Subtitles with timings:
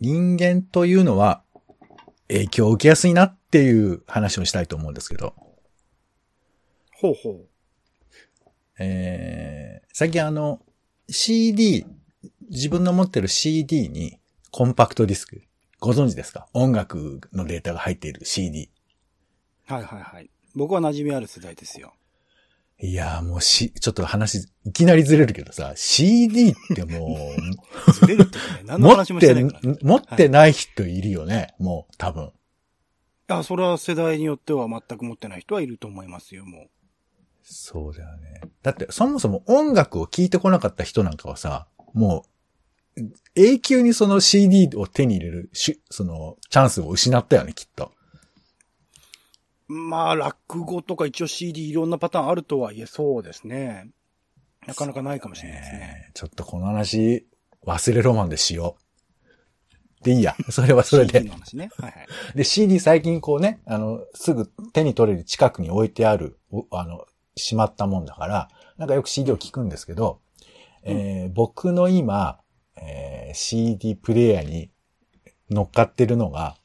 [0.00, 1.42] 人間というのは
[2.28, 5.34] 影響を受けやすいなっていう話をしたいと思うんですけど。
[6.94, 7.46] ほうほう。
[8.78, 10.60] えー、最近あの、
[11.08, 11.86] CD、
[12.48, 14.18] 自分の持ってる CD に
[14.50, 15.42] コンパクトディスク、
[15.80, 16.48] ご存知ですか？
[16.54, 18.70] 音楽のデータが入っている CD。
[19.66, 20.30] はいはいはい。
[20.54, 21.94] 僕は馴染みある世代ですよ。
[22.82, 27.30] いやーもうし、ちょっと話、いきなりずれるけどさ、CD っても
[27.86, 32.32] う、 ずれるってね、何の持話もってしてないから。、持ってない人いるよね、もう、多分。
[33.28, 36.68] あ、それは世代によっては全く持ってない人はいると思いますよ、も
[37.42, 38.40] そうだよね。
[38.62, 42.24] だって、そもそも音楽を聴いてこなかった人なんかはさ、も
[42.96, 43.02] う、
[43.34, 47.92] 永久にその CD を手に入れるし、その、チャンスを失ったよね、きっと。
[49.70, 49.72] う。
[49.72, 53.90] まあ、落語とか一応 CD いろんなパターンあるとはいえそうですね。
[54.66, 55.78] なかなかないかもしれないですね。
[55.78, 57.26] ねえちょっとこの話、
[57.66, 60.04] 忘れロマンでしよう。
[60.04, 60.34] でいいや。
[60.50, 61.32] それはそれ CD での。
[61.32, 61.70] 話ね。
[61.76, 61.96] はいは
[62.34, 62.36] い。
[62.36, 70.20] で、CD 最近こうね、あの、すぐ手に取れる近くに置いてある、おあの、しまったもんだから、なんかよく CD を聞くんですけど、
[70.82, 72.40] えー僕の今、
[72.76, 74.70] えー CD プレイヤーに
[75.50, 76.56] 乗っかってるのが、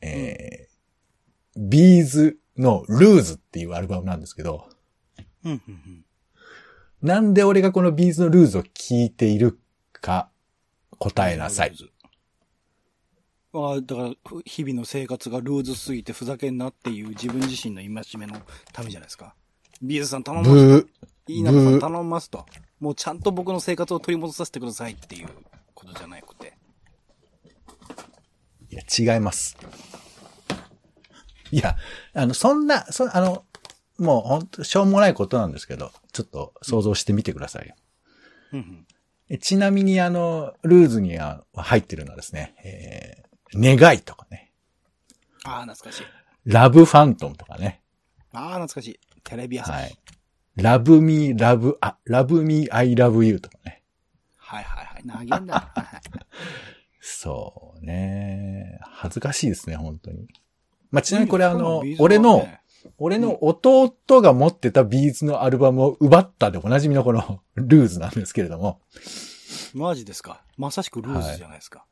[0.00, 0.68] えー
[1.60, 4.68] ビーズのルーズっていうアルバムなんですけど。
[7.00, 9.58] なんで俺がこの B'z の LOOSE を聞いている
[9.92, 10.28] か、
[10.98, 11.74] 答えなさい。。
[13.52, 18.40] ああ、だから、ふ日々の生活がルーズすぎてふざけんなっていう自分自身の戒めの
[18.72, 19.34] ためじゃないですか。
[19.80, 20.86] B'z さん頼みます。
[21.28, 22.44] いいな頼みますと。
[22.80, 25.28] もうちゃんと僕の生活を取り戻させてくださいっていう
[25.74, 26.58] ことじゃなくて。
[28.70, 29.56] いや、違います。
[31.52, 31.76] いや、
[32.14, 33.44] あの、そんな、そ、あの、
[33.98, 37.74] もう本当しょうもないことなんですけど、ちょっと想像してみてくださいよ。
[38.52, 38.86] うんうん。
[39.30, 44.52] えちなみにあの、ルーズには入ってるのはですね、えー、願いとかね、
[45.44, 46.04] ああ、懐かしい。
[46.44, 47.82] ラブファントムとかね、
[48.32, 49.00] ああ、懐かしい。
[49.24, 49.78] テレビ朝日。
[49.78, 49.98] はい。
[50.56, 53.82] ラブミー、ラブ、あ、ラブミー、アイラブユーとかね。
[54.36, 55.28] はいはいはい。
[55.28, 55.72] 投げんだ。
[57.00, 58.80] そうね。
[58.82, 60.28] 恥ずかしいですね、本当に。
[60.90, 62.60] まあ、ちなみにこれあの俺の、ね
[62.96, 68.80] 俺の弟が持ってたビーズのアルバムを奪ったでおなじみのこの ルーズなんですけれども。
[69.74, 70.42] マジですか？
[70.56, 71.84] まさしくルーズじゃないですか。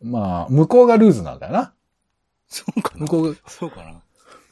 [0.00, 1.74] まあ、向こうがルーズなんだよな。
[2.48, 3.06] そうかな？
[3.06, 3.08] 向。
[3.08, 4.02] こうが、そうかな？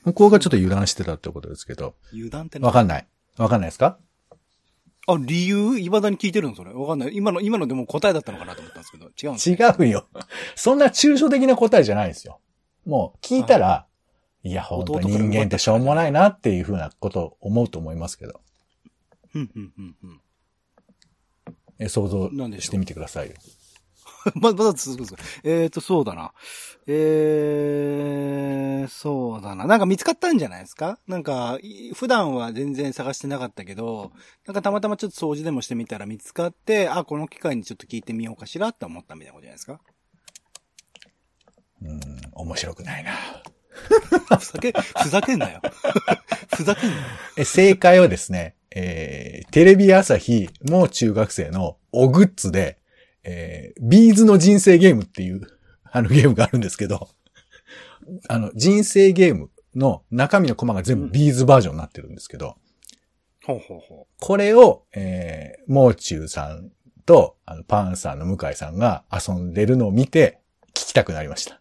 [0.05, 1.95] 向こうがちょっと油断してたってことですけど。
[2.13, 3.07] 油断ってわかんない。
[3.37, 3.99] わかんないですか？
[5.07, 5.79] あ、理由？
[5.79, 6.73] 未だに聞いてるのそれ？
[6.73, 7.13] わかんない。
[7.15, 9.07] 今の、今のでも答えだったのかなと思ったんですけど。
[9.07, 10.07] 違うんです違うよ。
[10.57, 12.41] そんな抽象的な答えじゃないですよ。
[12.87, 13.87] もう、聞いたら、
[14.43, 18.41] いや、本当に人間ってしょうもないなっていうふうなことを思うと思いますけど。
[19.35, 20.21] うん、うん、うん、うん。
[21.79, 22.31] え想像
[22.61, 23.35] してみてくださいよ。
[24.35, 26.33] ま、まだ続くんですかえーと、そうだな。
[26.87, 29.67] えー、そうだな。
[29.67, 30.99] なんか見つかったんじゃないですか？
[31.07, 34.13] なんか、い普段は全然探してなかったけど、
[34.47, 39.81] なんかたまたまちょっと掃除でもしてみたら見つかって、あ、この機会にちょっと聞いてみようかしらって思ったみたいなことじゃないですか？
[41.83, 42.01] うん、
[42.33, 43.13] 面白くないな。
[44.39, 45.61] ふざけ、ふざけんなよ。
[46.55, 47.03] ふざけんなよ。
[47.37, 52.79] え正解はですね、えー、テレビ朝日、もう中学生のおグッズで、
[53.25, 55.43] えー、ビーズの人生ゲームっていう、
[55.93, 57.09] あのゲームがあるんですけど、
[58.29, 62.57] あの、人生ゲームの中身のコマが全部ビーズバージョンになってるんですけど、
[63.45, 66.71] ほうほうほこれを、えー、もう中さん
[67.07, 71.61] と、あの、パンさんの向井さんが遊んでるのを見て、聞きたくなりました。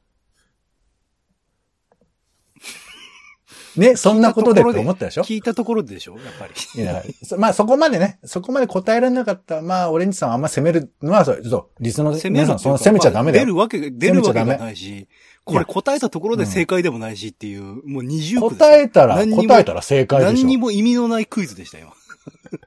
[3.76, 5.24] ね、そんなことでって思ったでしょ？
[5.24, 6.14] 聞いたところででしょ？
[6.14, 6.82] やっぱり。
[6.82, 11.42] いや、そ まあそこまでね、そこまで答えられなかった、まあ、オレンジさんはあんま責めるのは、そう、
[11.80, 13.46] リスの皆さん、その責めちゃダメだよ。
[13.46, 15.08] 出るわけ、出るわけないし、
[15.46, 20.34] これ答えたところで正解でもないしっていう、もう二重答えたら、答えたら正解でしょ。
[20.34, 21.94] 何にも意味のないクイズでしたよ。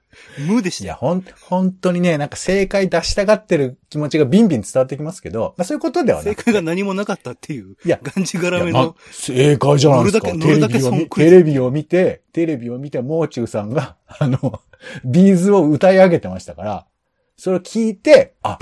[0.47, 0.95] 無でしいや。
[0.95, 6.25] ほん、本当にね、なんか正解出したがってる気持ちがビンビン伝わってきますけど、まあそういうことではな。
[6.25, 10.29] 正解が何もなかったっていう、いやがんじがらめの、正解じゃないですか。
[10.35, 14.61] 乗るだけ乗るだけテレビを見損クイズテレビを見て、テレビを見て、もう中さんが、 あの、
[15.05, 16.87] ビーズを歌い上げてましたから、
[17.37, 18.59] それを聞いて、あ、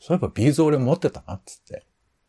[0.00, 1.84] そういえばビーズ俺持ってたな、っつって、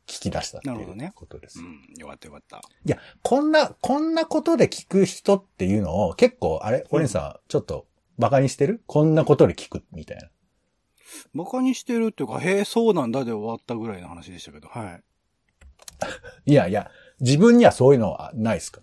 [0.09, 1.59] 聞き出したっていうことです。
[1.59, 2.57] うん、よかったよかった。
[2.57, 7.86] いや、こんな、こんなことで聞く人っていうのを、結構、あれ、オレンジさん、ちょっと、
[8.19, 8.83] バカにしてる？
[8.86, 10.30] こんなことで聞く、みたいな。
[11.33, 15.04] 馬鹿にしてるっていうか、へえ、そうなんだで終わったぐらいの話でしたけど、はい。
[16.45, 18.81] いやいや、自分にはそういうのはないですか？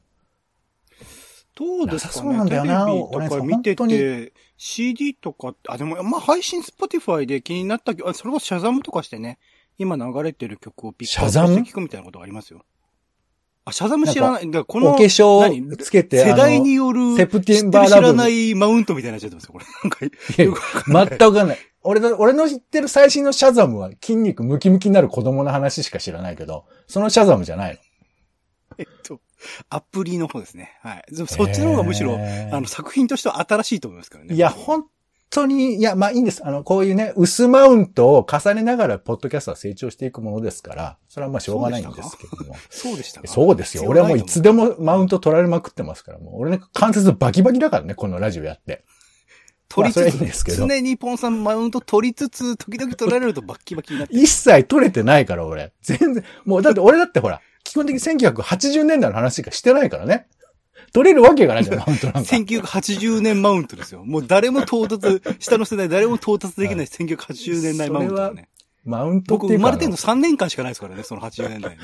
[1.54, 2.20] どうですかね？
[2.22, 9.38] そうなんだよなテレビとか見てて、CD とかあ、でも、まあ、配信 Spotify で気になったあそれこそシャザムとかしてね、
[9.78, 12.64] 今流れてる曲をピックアップして聞くみたいなことがありますよ。
[13.68, 14.46] あ、シャザム知らない。
[14.46, 15.76] だからこの、お化粧何？
[15.76, 19.64] つけて、世代にあよる、セプテンバーラブ知らないマウントみたいになっちゃってますよ、これ。
[19.82, 19.98] なんか、
[20.92, 21.58] の全くわかんない。
[21.82, 27.78] 俺の、俺の知ってる最新のシャザムは筋肉ムキムキになる子供の話しか知らないけど、そのシャザムじゃないの。
[28.78, 29.20] えっと、
[29.68, 30.78] アプリの方ですね。
[30.82, 31.04] はい。
[31.12, 34.34] そそっちの方がむしろ、へーあの、作品としては新しいと思いますからね。
[34.34, 34.84] いや、本
[35.30, 36.46] 当に、いや、まあいいんです。
[36.46, 42.54] あの、こういうね、薄マウントを重ねながら、ポッドキャストは成長していくものですから、それはまあしょうがないんですけども。
[42.70, 43.28] そうでしたか？
[43.28, 43.84] そうですよ。
[43.86, 48.84] 俺はもういつでもマウント取られまくってますから、もう俺ね、関節バキバキだからね、このラジオやって。
[49.68, 54.14] 取りつまあいいんですけつ、ど常にポンさんマウント取りつつ、時々取られるとバッキバキになって。
[54.14, 55.72] 一切取れてないから、俺。
[55.82, 56.24] 全然。
[56.44, 60.28] もう、だって俺だってほら、基本的に1980年代の話しかしてないからね。
[60.96, 62.20] 取れるわけがないじゃん、 マウントなんか。
[62.20, 64.02] 1980年マウントですよ。
[64.02, 68.48] もう誰も到達、下の世代誰も到達できない1980年代マウントだね。
[68.82, 71.78] マウントっ僕ていうか生まれてんの3年間しかないですからね、その80年代ね。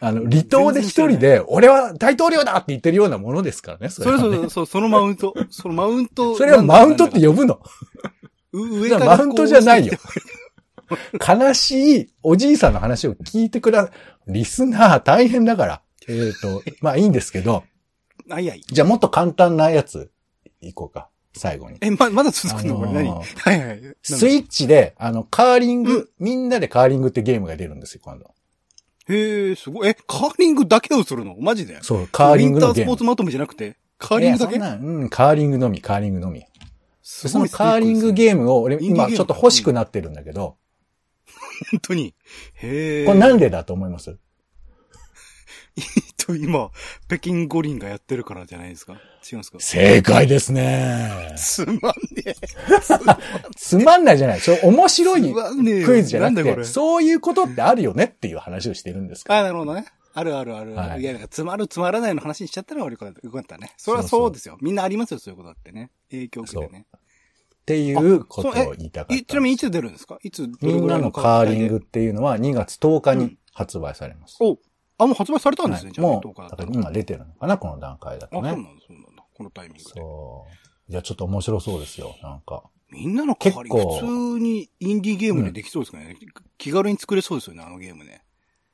[0.00, 5.34] あの、離島で一人で、俺は大統領だって言ってるようなものですからね、そそれはねそうそう、そのマウント。
[5.48, 6.34] そのマウント。
[6.36, 7.60] それはマウントって呼ぶの。
[8.52, 9.94] う上からマウントじゃないよ。
[11.26, 13.90] 悲しいおじいさんの話を聞いてくだ、
[14.26, 15.82] リスナー大変だから。
[16.08, 17.64] えっ、と、まあいいんですけど、
[18.30, 18.62] あ、いやいい。
[18.62, 20.10] じゃあもっと簡単なやつ、
[20.60, 21.78] いこうか、最後に。
[21.80, 22.76] え、ま、まだ続くの？
[22.76, 23.96] これ何あのーはいはい。
[24.02, 28.34] スイッチで、あの、カーリング、みんなでカーリングってゲームが出るんですよ、今度。
[29.08, 29.88] へえ、すごい。
[29.88, 31.36] え、カーリングだけをするの？
[31.38, 31.78] マジで？
[31.82, 32.92] そう、カーリングのウィンタゲーム。
[32.92, 34.58] ースポーツまとめじゃなくて、カーリングだけ？
[34.58, 36.44] うん、カーリングのみ、カーリングのみ。
[37.02, 40.56] すそのカーリングゲームを俺今ちょっと欲しくなってるんだけど、
[41.70, 42.14] 本当に。
[42.54, 43.06] へえ。
[43.06, 44.18] これなんでだと思います？
[46.16, 46.70] と、今、
[47.06, 48.94] 北京五輪がやってるからじゃないですか？
[48.94, 49.58] 違うんですか？
[49.60, 51.34] 正解ですね。
[51.36, 51.82] すまんね
[52.26, 52.34] え。
[53.56, 54.40] つまんないじゃない。
[54.40, 55.34] それ面白い
[55.84, 56.64] クイズじゃなくて。
[56.64, 59.34] そういうことってあるよねっていう話をしてるんですか？
[59.34, 59.40] ら。
[59.40, 59.86] あ、なるほどね。
[60.14, 60.74] あるあるある。
[60.74, 63.72] はいい、や、なんか、つまるつまらないの話にしちゃったら悪くなよかったね。
[63.76, 64.58] それはそうですよ。
[64.60, 65.90] みんなありますよ、そういうことだってね。
[66.10, 66.86] 影響受けてね。
[66.92, 67.00] っ
[67.68, 70.18] ていうことを言いたかっいたちなみにいつ出るんですか？
[70.22, 74.38] いつ、みんないのカーリンググっていうのは2月10日に発売されます。
[74.40, 74.58] お、
[74.98, 79.24] あ、もう発売されたんですね、はいじゃあ、も10日だう、今出てるのかな、この段階だあ、そうなんだとね。、そうなんだ。
[79.34, 79.90] このタイミングで。
[79.90, 80.46] そ
[80.88, 80.92] う。
[80.92, 82.64] いや、ちょっと面白そうですよ、なんか。
[82.90, 86.16] みんなのカーリング、結構普通にインディーゲームでできそうですかね、
[86.56, 88.24] 気軽に作れそうですよね、あのゲームね。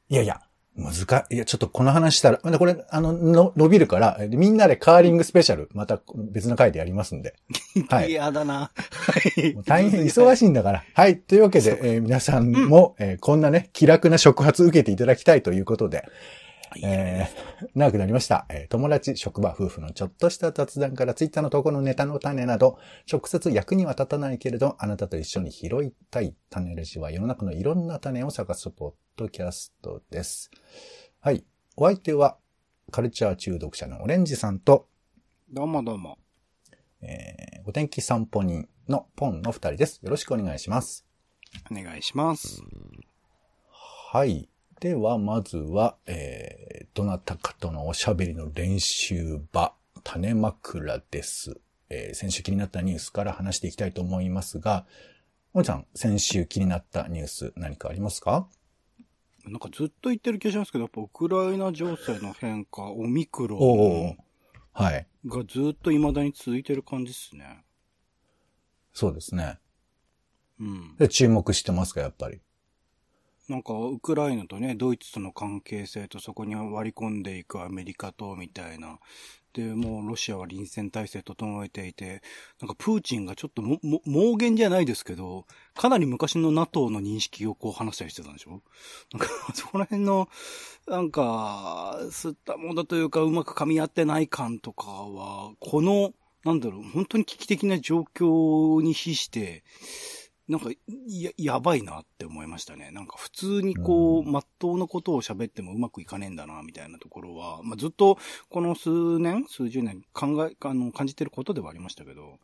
[0.09, 0.41] いやいや、
[0.77, 7.37] 難か、いや、ちょっとこの話したら、まだこれ、あの、の伸びるから、えみんなでカーリングスペシャル、また別の回でやりますんで。
[7.89, 8.11] はい。
[8.11, 8.55] 嫌だな。
[8.55, 8.71] は
[9.37, 10.85] い 大変忙しいんだから。
[10.95, 11.19] はい。
[11.19, 16.05] というわけで、えー皆さんも、えーこんなね、気楽な触発受けていただきたいということで、
[16.83, 18.47] えー長くなりました。
[18.49, 22.79] えー友達、職場、夫婦のちょっとした雑談からツイッターの投稿のネタの種など、
[23.11, 30.51] 直接役には立たないけれど、あなたと一緒に拾いたい種レジは世の中のいろんな種を探すポッドキャストです。
[31.21, 31.45] はい。
[31.77, 32.37] お相手は、
[32.91, 34.89] カルチャー中毒者のオレンジさんと、
[35.51, 36.19] どうもどうも。
[37.01, 39.99] えーお天気散歩人のポンの二人です。
[40.03, 41.07] よろしくお願いします。
[41.71, 42.61] お願いします。
[44.13, 44.51] はい。
[44.81, 46.44] では、まずは、えー、
[46.95, 51.61] どなたかとのおしゃべりの練習場、種枕です。
[51.91, 54.87] えー先週気になったニュースから話していきたいと思いますが、
[55.53, 58.49] おじさん、先週気になったニュース何かありますか？
[59.45, 64.17] なんかずっと言ってる気がしますけど、やっぱウクライナ情勢の変化、オミクロン
[64.73, 65.07] はい。
[65.27, 67.65] がずっと未だに続いてる感じっすね。
[68.93, 69.59] そうですね。
[70.59, 70.97] うん。
[70.97, 72.41] で注目してますか、やっぱり？
[73.49, 78.99] なんか、ウクライナとね、ドイツとの関係性とそこに割り込んでいくアメリカと、みたいな。
[79.53, 82.23] で、もうロシアは臨戦態勢整えていて、
[82.61, 88.63] なんかプーチンがちょっとも、も、妄言じゃないですけど、かなり昔の NATO の認識をこう話したりしてたんでしょ？
[89.13, 90.29] なんか、 そこら辺の、
[90.89, 99.63] なんか、吸ったものというか、うまく噛み合ってない感とかは、この、なんだろう、本当に危機的な状況に比して、
[100.47, 100.69] なんか、
[101.09, 102.91] や、やばいなって思いましたね。
[102.91, 108.19] なんか普通にこう、うんまっとうなことを喋ってもうまくいかねえんだな、みたいなところは、まあ、ずっと
[108.51, 112.39] この数年、数十年考え、あの、感じてることではありましたけど、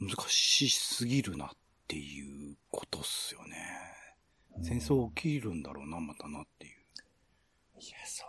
[0.00, 1.48] 難しすぎるなっ
[1.86, 3.56] ていうことっすよね。
[4.62, 6.72] 戦争起きるんだろうな、またなっていう。
[7.80, 8.28] いや、そう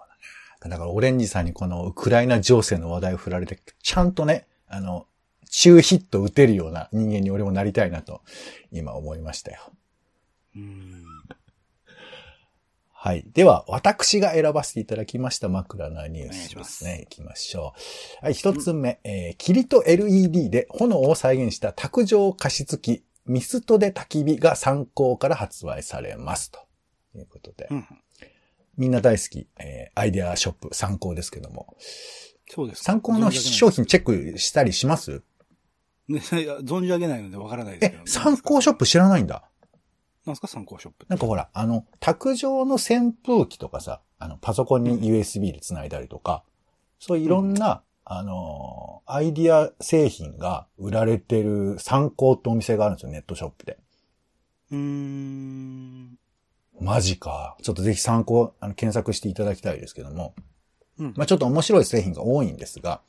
[0.61, 0.69] だな。
[0.69, 5.07] だから、オレンジさんにこのウクライナ情勢の話題を振られて、ちゃんとね、あの、
[5.55, 8.21] 中ヒット打てるような人間に俺もなりたいなと、
[8.71, 9.59] 今思いましたよ。
[10.55, 11.03] うん。
[12.91, 13.23] はい。
[13.33, 17.01] では、私が選ばせていただきました枕なニュースですすね。
[17.01, 17.73] 行きましょ
[18.21, 18.25] う。
[18.25, 26.61] はい、一つ目、えー、霧と LED で炎を再現した卓上加湿器、ミストで焚き火が参考から発売されますと。
[27.11, 27.67] ということで。
[27.69, 27.85] うん。
[28.75, 31.77] みんな大好き、えーアイデアショップ参考ですけども。
[32.49, 32.85] そうですか。
[32.85, 35.21] 参考の商品チェックしたりします？
[36.07, 36.19] ね、
[36.63, 39.43] 存じ上げないのでわからないですけど。、え参考ショップ知らないんだ？
[40.25, 40.47] なんすか？
[40.47, 41.05] 参考ショップ。
[41.09, 46.43] なんかほら、あの、卓上の扇風機とかさ、あの、パソコンに USB で繋いだりとか、
[46.99, 53.77] そういういろんな、あのーアイディア製品が売られてる参考ってお店があるんですよ、ネットショップで。
[54.71, 56.17] うーん。
[56.79, 57.57] マジか。
[57.61, 60.33] ちょっとぜひ参考、あの、検索していただきたいですけども。
[60.99, 61.13] うん。
[61.17, 63.01] まあちょっと面白い製品が多いんですが、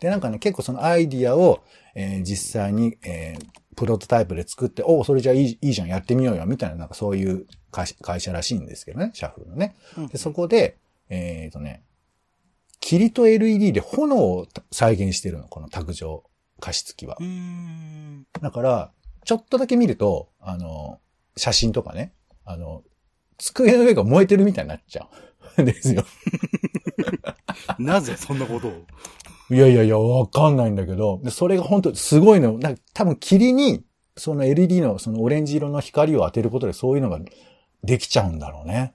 [0.00, 1.62] で、なんかね、結構そのアイディアを、
[1.94, 3.46] えー実際に、えー
[3.78, 9.76] プロトタイプで作って、おそれじゃあいいいいじゃん、やってみようよ、みたいな、なんかそういう会社会社らしいんですけどね、シャッフルのね。
[9.96, 10.78] うんで、そこで、
[11.08, 11.84] えっ、とね、
[12.80, 16.24] 霧と LED で炎を再現してるの、この卓上
[16.58, 17.18] 加湿器は。
[18.42, 18.92] だから、
[19.24, 20.98] ちょっとだけ見ると、あの、
[21.36, 22.12] 写真とかね、
[22.44, 22.82] あの、
[23.38, 25.08] 机の上が燃えてるみたいになっちゃ
[25.56, 26.04] うんですよ。
[27.78, 28.86] なぜそんなことを？
[29.50, 32.58] いやいやいや、わかんないんだけど、でそれが本当すごいの。
[32.58, 33.84] なんか多分霧に、
[34.16, 37.20] その LED のそのオレンジ色の光を当てることでそういうのが
[37.84, 38.94] できちゃうんだろうね。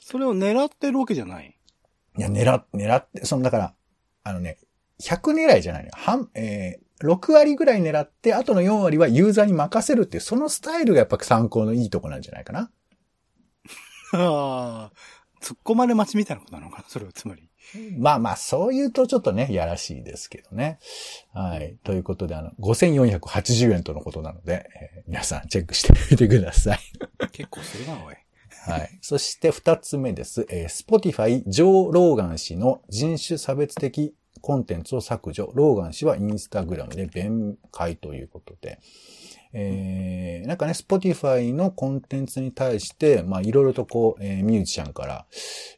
[0.00, 1.56] それを狙ってるわけじゃない？
[2.18, 3.74] いや、狙っ、狙って、その、だから、
[4.24, 4.58] あのね、
[5.00, 5.94] 100狙いじゃないのよ。
[5.96, 12.70] 半、えー、6割ぐらい狙って、あとの4割はユーザーに任せるっていう、そのスタイルがやっぱ参考のいいとこなんじゃないかな。
[14.14, 14.92] ああ。
[15.40, 17.48] 突っ込まれ待ちみたいなことなのかなそれはつまり。
[17.98, 20.78] まあまあ、そう言うとちょっとね、やらしいですけどね。
[21.32, 21.76] はい。
[21.84, 26.78] ということで、あの、5480円とのことなので、えー皆さんチェックしてみてください。
[27.32, 28.14] 結構するな、おい。
[28.66, 28.98] はい。
[29.00, 30.46] そして二つ目です。
[30.48, 35.50] えー、Spotify、ジョー・ローガン氏の人種差別的コンテンツを削除。
[35.54, 38.78] ローガン氏はインスタグラムで弁解ということで。
[39.54, 45.26] えー、なんかね、Spotify のコンテンツに対して、まあ、いろいろとこう、えーミュージシャンから、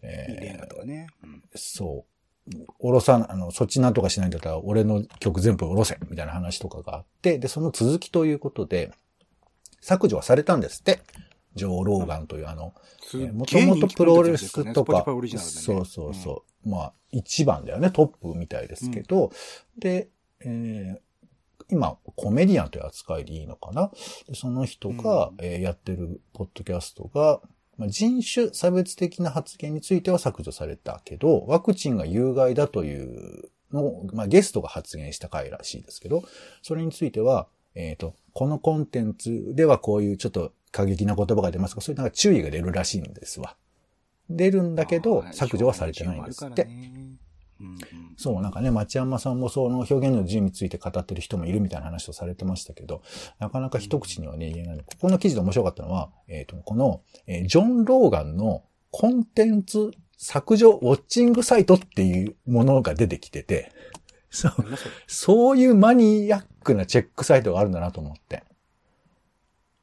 [0.02, 1.06] えーね。
[1.54, 2.14] うんそう。
[2.78, 8.92] おろさな、あの、そっちなんとかしないんだったら、俺の曲全部おろせみたいな話とかがあって、で、その続きということで、
[9.80, 11.00] 削除はされたんですって。
[11.54, 12.74] ジョー・ローガンというあの、
[13.32, 15.04] もともとプロレスとか、
[15.62, 16.68] そうそうそう。
[16.68, 19.30] まあ、一番だよね、トップみたいですけど、
[19.78, 20.08] で、
[20.40, 21.04] えー
[21.70, 23.90] 今、コメディアンという扱いでいいのかな。
[24.28, 25.36] でその人が、うん。
[25.40, 27.40] えーやってるポッドキャストが、
[27.76, 36.24] まあ、人種差別的な発言については削除されたけど、ワクチンが有害だというのを、まあ、ゲストが発言した回らしいですけど、
[36.62, 43.56] それについては、えっ、と、このコンテンツではこういうちょっと過激な言葉が出ますが、そういうなんか注意が出るらしいんですわ。
[44.30, 46.68] 出るんだけど削除はされてないんですって。
[47.60, 47.76] うんうん
[48.16, 53.02] そう、なんかね、町山さんもその表現の自由について語ってる人もいるみたいな話をされてましたけど、
[53.38, 54.78] なかなか一口にはね、言えない。
[54.78, 63.72] ここの記事で面白かったのは、えっ、と、この、えージョン・ローガンのコンテンツ削除ウォッチングサイトっていうものが出てきてて、
[64.30, 64.52] そう、
[65.06, 68.42] そういうマニアックなチェックサイトがあるんだなと思って。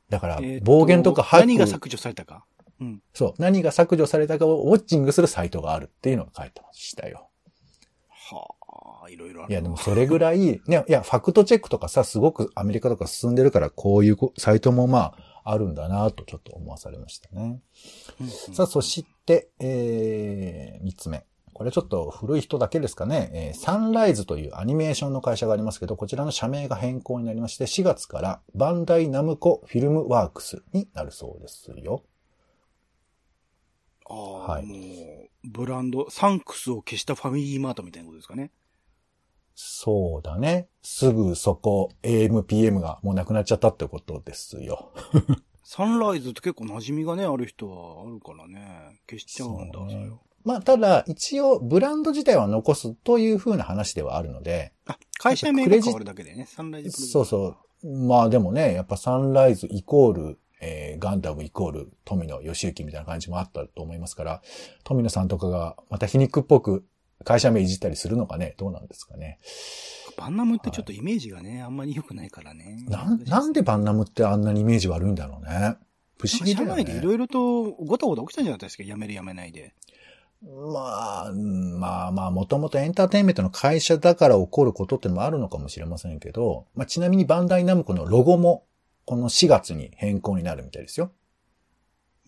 [0.09, 2.43] だから暴言とかハック何が削除されたか？
[2.81, 3.01] うん。
[3.13, 7.29] そう、何が削除されたかをウォッチングするサイトがあるっていうのが書いてましたよ。
[8.35, 9.51] はあ、いろいろある。
[9.51, 17.61] いや、でもそれぐらい、ね、いや、ファクトチェックとかさ、すごくアメリカとか進んでるから、こういうこサイトもまあ、あるんだなとちょっと思わされましたね。
[18.19, 21.25] うんうんさあ、そして、えー、三つ目。
[21.53, 23.29] これちょっと古い人だけですかね。
[23.33, 32.03] えーサンライズというアニメーションの会社がありますけど、こちらの社名が変更になりまして、4月からバンダイナムコフィルムワークスになるそうですよ。
[34.11, 38.51] ああ、はいもう、ブランド、サンクスを消したファミリーマートみたいなことですかね。
[39.55, 40.67] そうだね。
[40.81, 44.91] すぐそこ、AMPM がもうなくなっちゃったってことですよ。
[45.63, 48.99] サンライズって結構馴染みがね、ある人はあるからね。
[49.09, 50.11] 消しちゃうんだ、ね
[50.43, 57.87] まあ、ただ、一応、ブランド自体は残すという風な話ではあるので、あ、会社名が変わるだけでね、サンライズそうそう。
[57.87, 64.41] まあでもね、やっぱサンライズイコール、えーガンダムイコール富野義行みたいな感じもあったと思いますから、
[64.83, 66.85] 富野さんとかがまた皮肉っぽく
[67.23, 69.39] 会社名いじったりするのかね、どうなんですかね？
[70.17, 72.85] バンナムってちょっとイメージがね、あんまり良くないからね。
[72.87, 75.77] なん、なんでバンナムってあんなにイメージ悪いんだろうね？
[76.19, 76.83] 不思議だ社よね。
[76.83, 79.73] 内でいろいろとごたごた起きたんじゃなかったですか、辞める辞めないで。
[80.43, 88.65] まあ、うんまあまあ、もともとエンターテインメントの会社だから起こることってのもあるのかもしれませんけど、まあちなみにバンダイナムコのロゴも、
[89.05, 91.11] この4月に変更になるみたいですよ。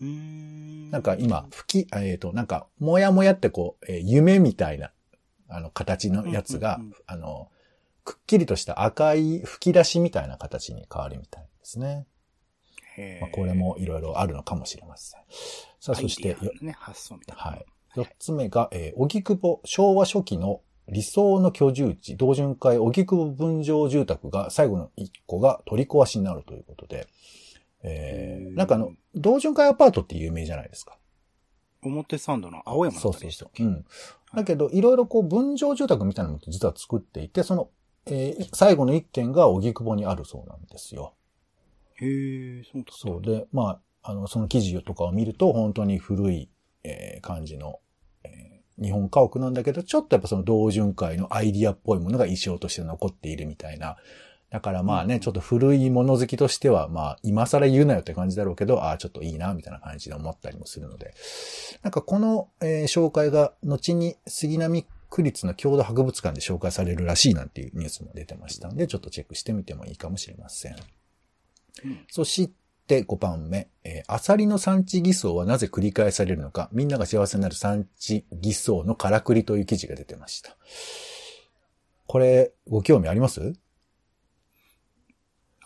[0.00, 4.90] なんか今、吹き、えっ、と、なんか、もやもやってこう、えー夢みたいな、
[5.48, 7.50] あの、形のやつが、うんうんうんあの、
[8.04, 12.06] くっきりとした赤い吹き出しみたいな形に変わるみたいですね。
[13.20, 15.20] まあ、これもいろいろあるのかもしれません。
[15.80, 17.42] さあ、そして、ね、発想みたいな。
[17.42, 17.66] はい。
[17.96, 27.06] 四つ目が、えー、荻窪昭和初期の理想の居住地、同潤会荻窪分譲住宅が最後の一個が取り壊しになるということで、
[27.82, 30.98] えー、なんかあの、同潤会アパートって有名じゃないですか。
[31.82, 33.62] 表参道の青山のそうそうそう。
[33.62, 33.84] うん。
[34.34, 37.70] だけど、いろいろこう分譲住宅みたいなのも実は作っていて、その、
[38.06, 41.14] えー最後の一軒が荻窪にあるそうなんですよ。
[41.96, 43.22] へえ、そうそう。
[43.22, 46.50] で、まあ、あの、その記事とかを見ると、本当に古い、
[46.84, 47.83] えー感じの、えー
[48.80, 53.96] 日本家屋なんだけど、ちょっとやっぱその同潤会のアイディアっぽいものが衣装として残っているみたいな。
[54.50, 61.12] だからまあね、うんちょっと古いもの好きとしては、まあ、今更言うなよって感じだろうけど、ああ、ちょっといいな、みたいな感じで思ったりもするので。
[61.82, 70.76] なんかこの、えー紹介が、後に杉並区立の郷土博物館で紹介されるらしいなんていうニュースも出てましたので、ちょっとチェックしてみてもいいかもしれません。
[71.84, 72.54] うんそして
[72.88, 80.56] 5番目、えーアサリの産地偽装はなぜ繰り返されるのか、みんなが幸せになる産地偽装のからくりという記事が出てました。
[82.06, 83.54] これ、ご興味あります？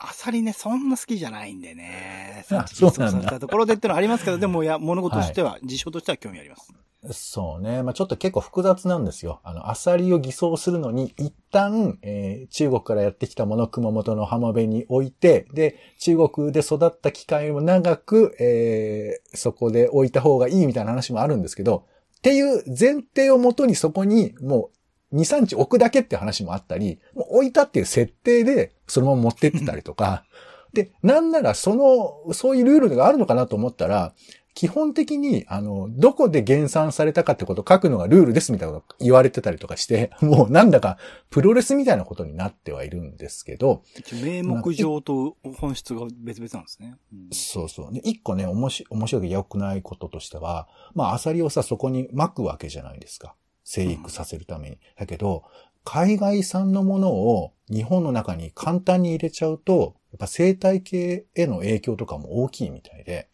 [0.00, 2.44] アサリね、そんな好きじゃないんでね。
[2.52, 6.72] あ産地偽装そうなんたところでってのはありますけど、でも、いや、物事としては、事象としては興味あります。
[7.10, 7.84] そうね。
[7.84, 9.40] まあちょっと結構複雑なんですよ。
[9.44, 21.86] あの、アサリを偽装するのに、一旦、えー中国からやってきたもの熊本の浜辺に置いて、で、中国で育った機会も長く、えーそこで置いた方がいいみたいな話もあるんですけど、
[22.16, 24.70] っていう前提をもとにそこにも
[25.12, 30.24] う2、3日置くだけって話もあったり、もう置いたっていう設定でそのまま持ってってたりとか、
[30.72, 34.12] で、なんならその、そういうルールがあるのかなと思ったら、
[34.58, 40.98] 基本的に、あの、どこで減産されたかってことを書くのがルールですみたいなこと言われてたりとかして、 もうなんだか
[41.30, 43.84] プロレスみたいなことになってはいるんですけど、
[44.20, 46.96] 名目上と本質が別々なんですね。
[47.12, 47.92] うんそうそう。
[47.92, 53.36] で、一個ね、面白面白い良くないこととしては、まあ、アサリをさ、そこに巻くわけじゃないですか。
[53.62, 54.78] 生育させるために。
[54.96, 55.44] だけど、
[55.84, 63.28] 海外産のものを日本の中に簡単に入れちゃうと、やっぱ生態系への影響とかも大きいみたいで、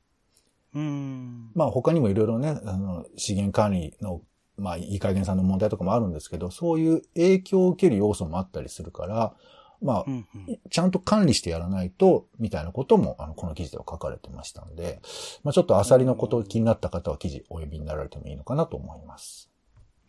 [0.75, 1.51] うん。
[1.55, 4.23] まあ他にもいろいろね、あの、資源管理の、
[4.57, 9.35] まあいい加減さんの問題とかもあるんですけど、そういう影響を受ける要素もあったりするから、
[9.83, 15.01] まあう、んうんちゃんと管理してやらないと、みたいなことも、あの、この記事では書かれてましたんで、
[15.43, 19.51] まあちょっとアサリのこと気になった方は記事お読みになられてもいいのかなと思います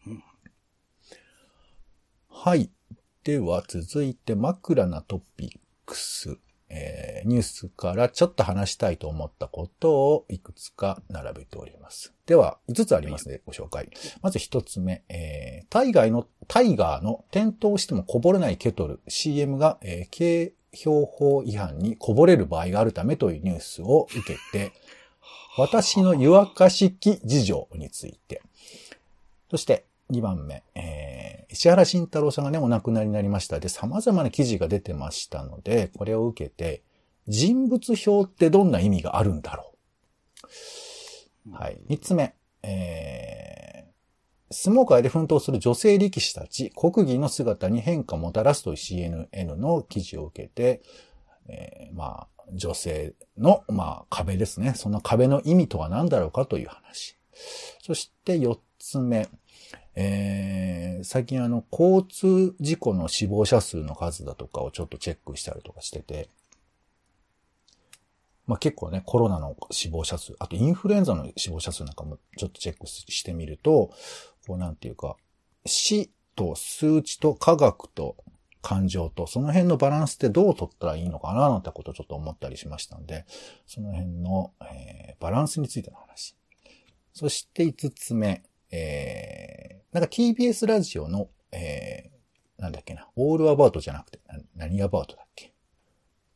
[0.08, 0.23] うん。
[2.30, 2.69] はい。
[3.23, 6.38] では、続いて枕なトピックス。
[6.75, 12.13] えーニュースからちょっと話したいと思ったことをいくつか並べております。
[12.27, 13.89] では、5つありますのでご紹介。
[14.21, 24.73] まず1つ目、えータイガーの、タイガーの転倒してもこぼれないケトル CM が、えー景標法違反にこぼれる場合があるためというニュースを受けて、
[25.57, 28.41] 私の湯沸かし器事情について。
[29.49, 33.59] そして、2番目、えー石原慎太郎さんがね、お亡くなりになりました。
[33.59, 36.83] で、様々な記事が出てましたので、これを受けて、
[37.27, 39.73] 人物表ってどんな意味があるんだろ
[41.49, 41.55] う。
[41.55, 41.79] はい。
[41.89, 50.81] 3つ目、えー、相撲界で奮闘する女性力士たち、国技の姿に変化をもたらすという CNN の記事を受けて、
[51.47, 54.73] えーまあ、女性の、まあ、壁ですね。
[54.75, 57.17] その壁の意味とは何だろうかという話。
[57.81, 59.29] そして4つ目。
[59.95, 66.29] えー最近あの、交通事故の死亡者数の数だとかをちょっとチェックしたりとかしてて、
[68.47, 73.91] まあ結構ね、コロナの死亡者数、あとインフルエンザの死亡者数なんかもちょっとチェックしてみると、
[74.47, 75.15] こうなんていうか、
[75.65, 78.17] 死と数値と科学と
[78.62, 83.25] 感情と、その辺のバランスってどう取ったらいいのかななんてことをちょっと思ったりしましたんで、
[83.67, 86.36] その辺の、えーバランスについての話。
[87.13, 95.53] そして5つ目、えー、なんか TBS ラジオの、えー、なんだっけな、オールアバウトじゃなくて、な何アバウトだっけ、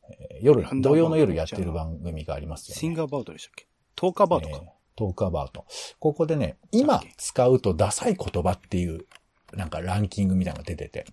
[0.08, 2.80] えー夜土曜の夜やってる番組がありますよね。
[2.80, 3.66] シンガーバウトでしたっけ？
[3.96, 4.60] トーカーバウトか。
[4.62, 5.64] えートークアバウト。
[5.98, 9.06] ここでね、今使うとダサい言葉っていう、
[9.54, 11.06] なんかランキングみたいなのが出てて。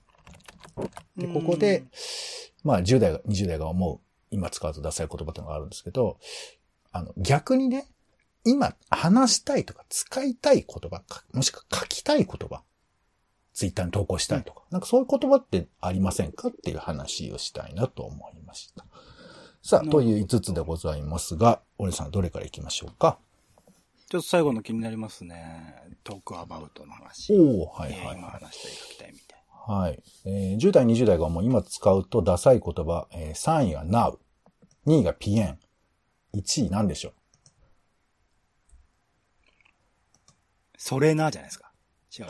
[1.15, 1.85] で、ここで、
[2.63, 6.17] まあ10代が、20代が思う、今使うとダサい言葉っていうのがあるんですけど、
[6.91, 7.87] あの、逆にね、
[8.49, 12.63] 今話したいとか使いたい言葉か、もしくは書きたい言葉、
[13.53, 18.85] ツイッターに投稿したいとか、なんかそういう言葉ってありませんかっていう話をしたいなと思いました。
[19.63, 23.19] さあ、という5つでございますが、俺さんどれから行きましょうか？
[24.09, 25.75] ちょっと最後の気になりますね。
[26.05, 27.33] トークアバウトの話。
[27.37, 29.39] おおはいえーはい今話したい書きたいみたい。
[29.67, 30.01] はい。
[30.25, 34.17] えー10代、20代がもう今使うとダサい言葉、えー3位が now、
[34.85, 35.59] 2位がピエン、
[36.35, 37.11] 1位なんでしょ
[40.77, 41.71] それな、じゃないですか。
[42.17, 42.25] 違う。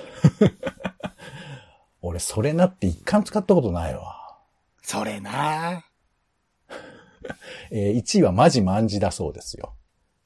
[2.02, 4.40] 俺、それなって一回も使ったことないわ。
[4.82, 5.84] それな。
[7.72, 9.76] えー、1位はマジマンジだそうですよ。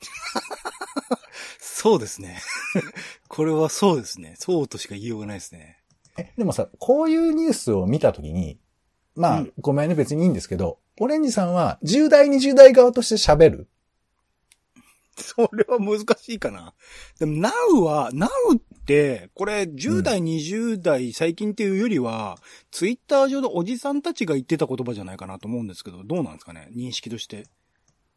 [1.60, 2.40] そうですね。
[3.28, 4.36] これはそうですね。
[4.38, 5.80] そうとしか言いようがないですね。
[6.18, 8.60] え、でもさ、こういうニュースを見たときに、
[9.16, 13.70] まあ、うんごめんね、別にいいんですけど、オレンジさんは10代、20代側として喋る
[15.24, 16.74] それは難しいかな。
[17.20, 22.38] でも、Now は、Now って、これ、10代、20代、最近っていうよりは、
[22.72, 26.70] ツイッター上でおじさんたちが言ってた言葉じゃないかなと思うんですけど、どうなんですかね？
[26.76, 27.46] 認識として。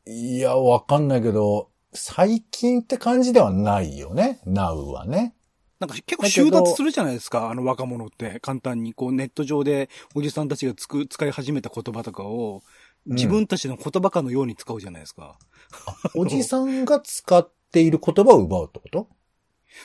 [0.07, 5.35] いや、わかんないけど、最近って感じではないよね、Now はね。
[5.81, 8.39] なんか結構収奪するじゃないですか、あの若者って。
[8.41, 12.63] 簡単に、こうネット上でおじさんたちがつく、使い始めた言葉とかを、
[13.07, 15.39] 自分たちの言葉かのように使うじゃないですか。
[16.15, 19.09] おじさんが使っている言葉を奪うってこと？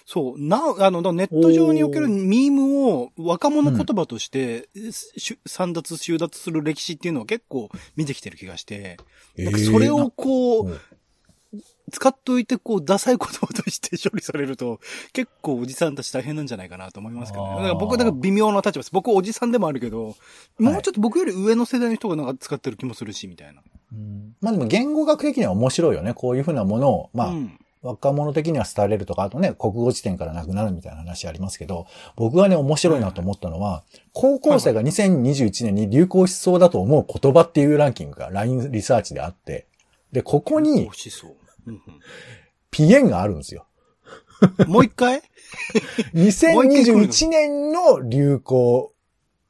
[0.05, 4.69] そう、な、あの、ネット上におけるミームを若者言葉として、
[5.17, 8.97] しゅ散奪、収奪する歴史っていうのは結構見てきてる気がして、
[9.35, 10.79] なんかそれをこう、うん。
[11.91, 14.79] 使っといて、こう、ダサい言葉として 処理されると、
[15.11, 17.55] 結構おじさんたち大変なんじゃないかなと思いますけどね。
[17.55, 18.91] だから僕はだから微妙な立場です。
[18.91, 20.15] 僕おじさんでもあるけど、
[20.59, 23.63] もうちょっと僕より上の世代の人がなんか使ってる気もするし、みたいな。
[24.41, 26.13] うんまあでも言語学的には面白いよね。
[26.13, 27.59] こういうふうなものを、まあ、うん。
[27.81, 39.67] 若者的には廃れるとか、あとね、国語辞典からなくなるみたいな話ありますけど、僕がね、面白いなと思ったのは、高校生が2021年に流行しそうだと思う言葉っていうランキングが LINE リサーチであって、
[40.11, 40.89] で、ここに
[42.69, 43.63] ピエンがあるんですよ。
[43.63, 43.69] うん
[44.67, 45.21] もう一回？
[46.15, 48.93] 2021年の流行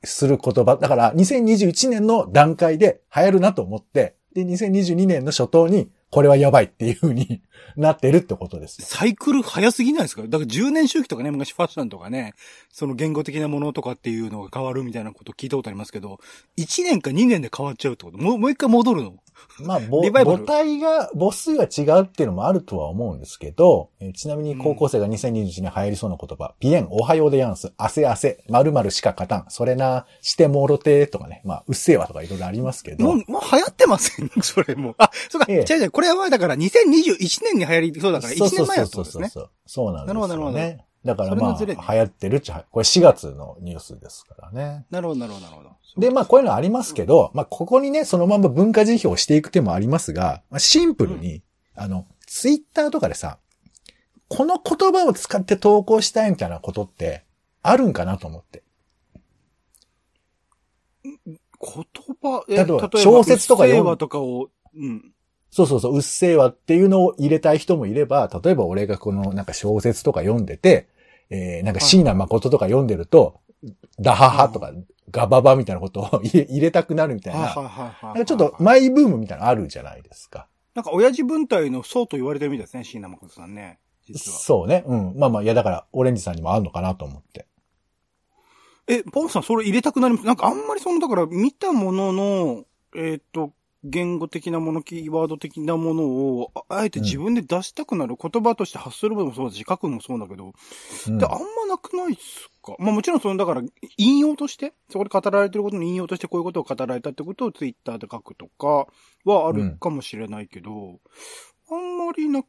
[0.03, 0.77] する言葉。
[0.77, 7.41] だから、2021年の段階で流行るなと思って、で、2022年の初頭に、これはやばいっていう風に
[7.77, 8.81] なってるってことです。
[8.81, 10.23] サイクル早すぎないですか？
[10.23, 12.33] だから10年周期とかね、昔ファッションとかね、
[12.71, 16.19] その言語的なものとかっていうのが変わるみたいなこと聞いたことありますけど、
[16.57, 18.17] 1年か2年で変わっちゃうってこと？
[18.17, 19.17] もう、もう一回戻るの？
[19.65, 34.29] まあ、母体が、母数が違うっていうのもあるとは思うんですけど、えーちなみに高校生が2021年流行りそうな言葉、ピエン、おはようでやんす、汗汗、〇〇しか勝たん、それな、してもろてとかね、まあ、うっせぇわとかいろいろありますけど、もう、もう流行ってません？
[34.41, 34.91] それも。
[34.91, 34.95] う。
[34.97, 35.73] あ、そうか、ええ。
[35.73, 39.29] 違う違う、これはだから2021年に流行りそうだから1年前だったんですね。
[39.29, 40.85] そうそうなんですなるほどなるほよね。
[41.15, 44.85] だからまあ、流行ってるっちゃ、これ4月のニュースですからね。
[44.89, 45.69] なるほど、なるほど、なるほど。
[45.97, 51.41] で、まあ、こういうのありますけど、まあ、ここにね、そのまま文化辞表をしていく手もありますが、まあ、シンプルに、
[51.75, 53.39] あの、ツイッターとかでさ、
[54.27, 57.23] この言葉を使って投稿したいみたいなことって、
[57.63, 58.63] あるんかなと思って。
[61.03, 61.13] 言
[61.59, 65.13] 葉、え例えば小説とか読むとかを、うん。
[65.51, 70.87] そうそうそう、うっせぇわっていうのを入れたい人もいれば、例えば俺がこのなんか小説とか読んでて、
[71.29, 73.39] えー、なんか椎名誠とか読んでると、
[73.99, 74.71] ダハハとか、
[75.11, 77.53] ガババみたいなことを 入れたくなるみたいな、
[78.25, 80.47] ちょっとマイブームみたいなのあるじゃないですか。
[80.75, 83.79] なんか親父分隊のそうと言われてるみたいですね、椎名誠さんね。
[84.07, 84.37] 実は。
[84.37, 84.83] そうね。
[84.87, 85.13] うん。
[85.17, 87.47] まあまあ、いやだから、オレンジさんにもあるのかなと思って。
[88.87, 90.25] え、ポンさんそれ入れたくなります？
[90.25, 92.63] なんかあんまりその、だから見たものの、
[92.95, 100.53] えっ、と、言語的なもの、キーワード的なものを、ああえて自分で出したくなる、言葉として発するのもそうだし、書くのもそうだけど、
[101.07, 102.75] うんで、あんまなくないっすか？
[102.77, 103.61] まあもちろんその、だから、
[103.97, 108.87] 引用として、そこで語られてることの引用としてこういうことを語られたってことをツイッターで書くとか
[109.23, 110.99] はあるかもしれないけど、
[111.71, 112.43] あんまりな、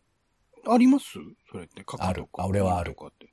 [0.66, 1.05] あります？
[1.51, 2.09] それって書くとか。
[2.09, 3.33] あるあ俺はあるとかって。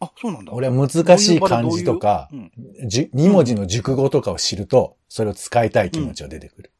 [0.00, 0.52] あ、そうなんだ。
[0.52, 2.50] 俺は難しい漢字とかどうい
[2.80, 6.72] うんじゅ、二文字の熟語とかを知ると、それを使いたい気持ちが出てくる。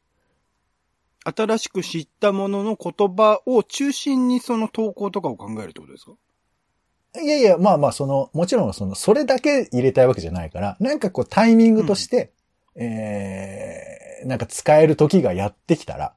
[1.23, 6.13] 新しく知ったものの言葉を中心にその投稿とかを考えるってことですか？
[7.21, 12.31] いやいや、まあまあ、その、もちろん、その、それだけ入れたいわけじゃないから、なんかこう、タイミングとして、
[12.75, 16.15] えー、なんか使える時がやってきたら、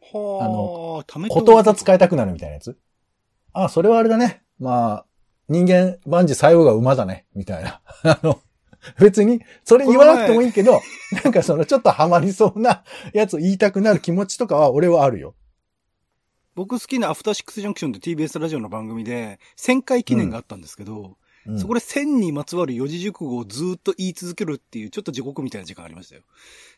[0.00, 2.76] はあ、あのことわざ使えいたくなるみたいなやつ。
[3.52, 4.42] あ、それはあれだね。
[4.58, 5.06] まあ、
[5.48, 7.26] 人間万事最後が馬だね。
[7.34, 7.80] みたいな。
[8.02, 8.40] あの、
[9.00, 10.80] 別に、それ言わなくてもいいけど、
[11.24, 15.34] なんかそのちょっとハマりそうなやつを言いたくなる気持ちとかは俺はあるよ。
[16.54, 21.14] 僕好きなアフターシックスジャンクションって TBS ラジオの番組で1000回記念があったんですけど、うん
[21.56, 26.22] そこで1000にまつわる四字熟語をずーっと言い続けるっていうちょっと地獄みたいな時間ありましたよ。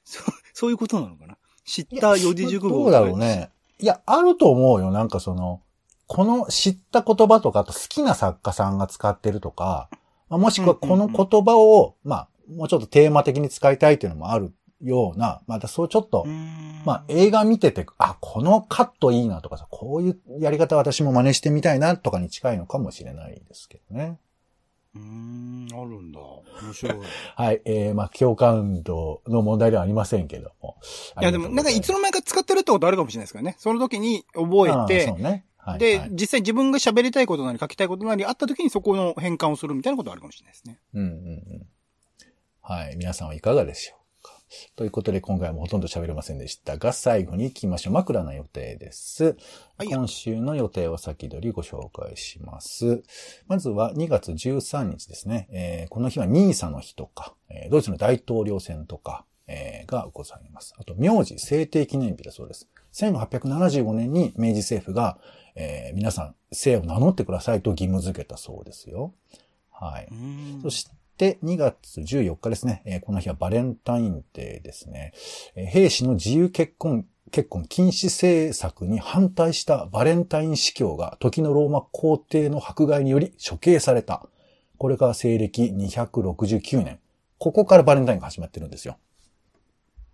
[0.05, 0.23] そ
[0.55, 1.37] そういうことなのかな？
[1.65, 3.51] 知った四字熟語どうだろうね。
[3.81, 4.91] いや、あると思うよ。
[4.93, 5.63] なんかその、
[6.07, 9.89] この知った言葉とか、あと好きな作家さんが使ってるとか、
[10.31, 16.33] まあもしくはこの言葉を、まあ、もうちょっとテーマ的に使いたいっていうのもあるような、またそうちょっと、ま
[16.85, 24.19] まあ映画見てて、あ、このカットいいなとかさ、こういうやり方私も真似してみたいなとかに近いのかもしれないですけどね。
[24.95, 26.21] うーん、あるんだ。
[26.21, 26.99] 面白い。
[27.37, 30.77] はい、えー、まあ共感度の問題ではありませんけども。
[31.21, 33.57] いや、でも、なんかいつの間にか使ってるってことあるかもしれないですからね。
[33.59, 35.45] その時に覚えてそう、ね。
[35.71, 40.79] はい、で、はい実際自分が喋りたいことなり書きたいことなりあった時にそこの変換をするみたいなことあるかもしれないですね。
[40.95, 41.11] うんうんう
[41.59, 41.67] ん。
[42.63, 42.97] はい。
[42.97, 44.35] 皆さんはいかがでしょうか
[44.77, 47.95] ということで、今回もほとんど喋れませんでしたが、最後に行きましょう。
[47.95, 49.37] 枕の予定です。
[49.77, 53.03] はい今週の予定を先取りご紹介します。
[53.49, 55.49] まずは2月13日ですね。
[55.51, 60.75] えーこの日はニーサの日とか、えードイツの大統領選とか、えーがございます。
[60.79, 62.69] あと、名字制定記念日だそうです。
[62.93, 65.19] 1875年に明治政府が、
[65.55, 69.15] えー皆さん、姓を名乗ってくださいと義務付けたそうですよ。
[69.71, 70.09] はい。
[70.63, 72.83] そして、2月14日ですね。
[72.85, 75.13] えーこの日はバレンタインデーですね。
[75.55, 84.27] えー兵士の自由結婚、結婚禁止政策に反対したバレンタイン司教が時のローマ皇帝の迫害により処刑された。
[84.79, 86.99] これが西暦269年。
[87.39, 88.97] ここからバレンタインが始まってるんですよ。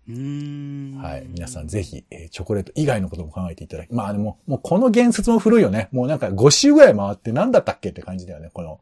[0.09, 1.25] はい。
[1.27, 5.89] 皆さんぜひ、えーチョコレート以外のことも考えていただき、まあでも、もうこの言説も古いよね。
[5.91, 8.49] もうなんか5週ぐらい回って何だったっけって感じだよね。
[8.53, 8.79] この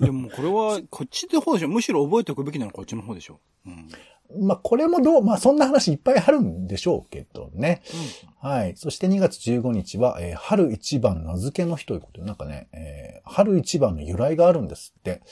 [0.00, 1.68] でもこれは、こっちの方でしょ。
[1.68, 3.40] むしろ覚えておくべきなのはこっちの方でしょ。
[3.66, 4.46] うん。
[4.46, 7.80] まあ、これもどう、まあ、そんな話いっぱいあるんでしょうけどね。
[8.38, 8.74] はい。
[8.76, 15.22] そして2月15日は、えー春一番名付けの日ということで、なんかね、えー春一番の由来があるんですって。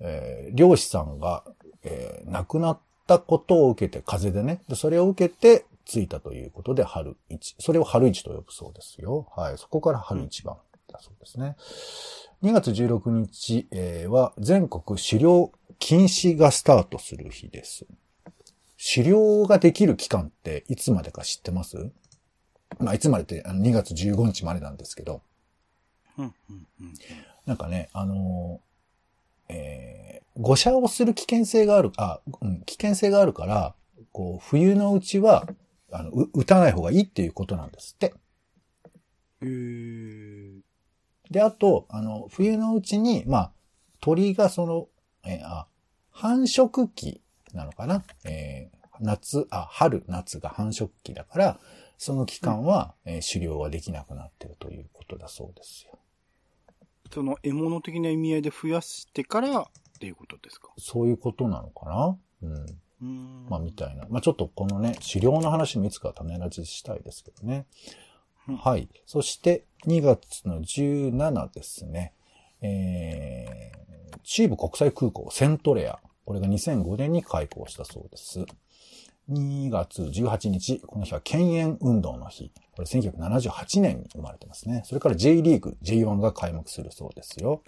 [0.00, 1.44] えー漁師さんが、
[1.82, 4.62] えー亡くなったことを受けて、風でね。
[4.68, 7.56] でそれを受けて、ついたということで、春一。
[7.58, 9.26] それを春一と呼ぶそうですよ。
[9.34, 9.58] はい。
[9.58, 10.56] そこから春一番
[10.92, 11.56] だそうですね。
[12.42, 17.86] 2月16日、えーは、全国狩猟禁止がスタートする日です。
[18.94, 21.90] 狩猟ができる期間っていつまでか知ってます？
[22.78, 25.22] まあ、いつまでってあの2月15日までなんですけど、
[26.18, 26.34] うん。
[27.46, 29.97] なんかね、あのーえー、
[30.38, 33.74] 誤射をする危険性がある、あ、うん、危険性があるから、
[34.12, 35.46] こう、冬のうちは、
[35.90, 38.14] あの、う撃たない方がいいっていうことなんですって。
[39.42, 40.60] えー。
[41.30, 43.52] で、あと、あの、冬のうちに、まあ、
[44.00, 44.88] 鳥がその、
[45.24, 45.66] えーあ、
[46.10, 47.20] 繁殖期
[47.52, 48.04] なのかな？
[48.24, 51.60] えー夏、あ、春、夏が繁殖期だから、
[51.98, 55.98] その期間は、えー狩猟ができなくなってるということだそうですよ。
[57.12, 59.66] その獲物的な意味合いで増やしてから
[59.98, 60.68] っていうことですか？
[60.78, 62.18] そういうことなのかな？
[62.42, 62.52] うん。
[62.54, 63.46] うーん。
[63.50, 64.06] まあ、みたいな。
[64.08, 67.66] まあ、ちょっとこのね、狩猟の話もいつか種ラジしたいですけどね。
[68.48, 68.88] うんはい。
[69.04, 72.14] そして、2月の17ですね。
[72.62, 75.98] えー、中部国際空港セントレア。
[76.24, 78.46] これが2005年に開港したそうです。
[79.30, 82.50] 2月18日、この日は嫌煙運動の日。
[82.74, 84.82] これ1978年に生まれてますね。
[84.86, 87.62] それから J リーグ J1 が開幕するそうですよ。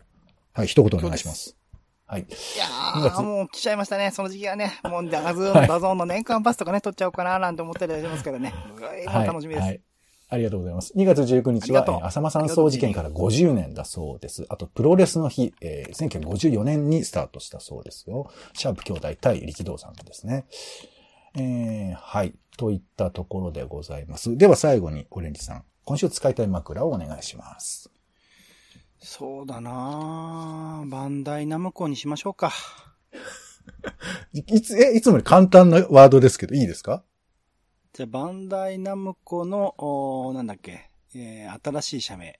[0.54, 1.58] はい、一言お願いします。
[2.10, 2.22] はい。
[2.22, 2.24] い
[2.58, 4.10] や2月ー、もう来ちゃいましたね。
[4.10, 4.80] その時期はね。
[4.82, 8.52] もうダズーン、はい DAZN の年間パスとかね、取っちゃおうかななんて思ったりしますからね。
[9.06, 9.26] はい。
[9.28, 9.64] 楽しみです。
[9.64, 9.80] はい。
[10.28, 10.92] ありがとうございます。
[10.96, 14.44] 2月19日は、浅間山荘事件から50年だそうです。
[14.48, 18.28] あと、プロレスの日、えー1954年にスタートしたそうですよ。
[18.54, 20.46] シャープ兄弟対力道さんですね。
[21.36, 22.34] えーはい。
[22.56, 24.36] といったところでございます。
[24.36, 25.64] では最後に、オレンジさん。
[25.84, 27.90] 今週使いたい枕をお願いします。
[29.02, 32.52] そうだなバンダイナムコにしましょうか。
[34.32, 37.02] いいつ、え、いつもより簡単なワードですけど、いいですか？
[37.92, 42.38] じゃあ、バンダイナムコの、おーなんだっけ、えー、新しい社名。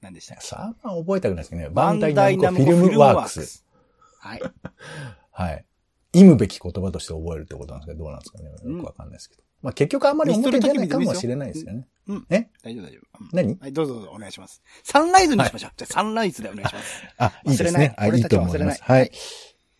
[0.00, 0.46] 何でしたっけ？
[0.46, 1.70] さあ、覚えたくないですけどね。
[1.70, 3.64] バンダダイナムコフィルムワークス。。
[4.18, 4.40] はい。
[5.32, 5.64] はい。
[6.12, 8.50] 意むべき言葉として覚えるってことなんですけど、どうなんですかね？
[8.64, 9.42] うんよくわかんないですけど。
[9.62, 11.86] まあ結局あんまり表に出ないかもしれないですよね。
[12.08, 12.26] うん。
[12.30, 12.48] え？
[12.62, 13.18] 大丈夫大丈夫。
[13.20, 13.58] うん何？
[13.60, 14.62] はい、どうぞどうぞお願いします。
[14.82, 15.72] サンライズにしましょう。
[15.76, 17.04] じゃあ、サンライズでお願いします。
[17.18, 17.94] あ、いいですね。
[17.96, 18.82] あ、い俺いと思います。
[18.82, 19.10] はい。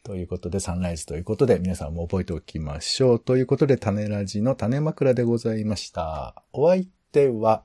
[0.02, 3.20] ということで、サンライズということで、皆さんも覚えておきましょう。
[3.20, 6.42] ということで、種ラジの種枕でございました。
[6.52, 7.64] お相手は、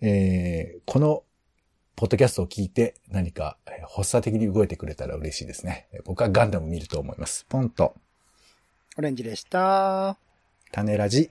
[0.00, 1.24] えー、この、
[1.94, 5.88] ポッドキャストを聞いて何かえー発作的に動いてくれたら嬉しいですね。
[5.92, 7.44] えー僕はガンダム見ると思います。
[7.48, 7.94] ポンと、
[8.96, 10.16] オレンジでした。
[10.72, 11.30] 種ラジ、